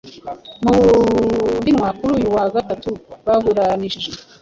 mubuhinwa 0.63 1.89
kuri 1.97 2.11
uyu 2.17 2.27
wa 2.35 2.45
gatatu 2.55 2.89
baburanihije 3.25 4.09